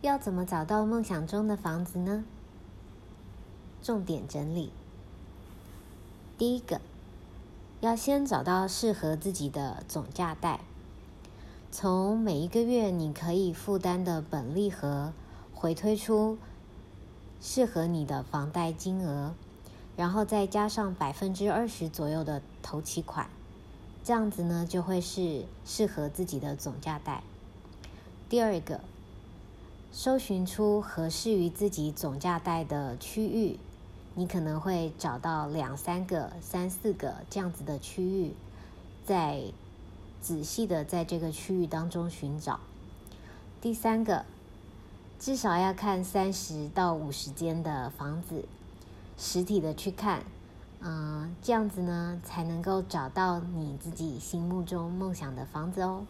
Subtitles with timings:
[0.00, 2.24] 要怎么找到梦想中的房子呢？
[3.82, 4.70] 重点整理：
[6.38, 6.80] 第一个，
[7.80, 10.60] 要先找到适合自己的总价带，
[11.72, 15.12] 从每一个月你可以负担的本利和
[15.52, 16.38] 回推出
[17.40, 19.34] 适合你的房贷金额，
[19.96, 23.28] 然后再加上百分之二十左右的头期款，
[24.04, 27.24] 这样子呢就会是适合自己的总价带。
[28.28, 28.80] 第二个，
[29.90, 33.58] 搜寻出合适于自己总价带的区域。
[34.14, 38.34] 你可能会找到两三个、三四个这样子的区域，
[39.06, 39.44] 在
[40.20, 42.58] 仔细的在这个区域当中寻找。
[43.60, 44.24] 第三个，
[45.20, 48.44] 至少要看三十到五十间的房子，
[49.16, 50.24] 实体的去看，
[50.80, 56.04] 嗯，这样子呢才能够找到你自己心目中梦想的房子哦。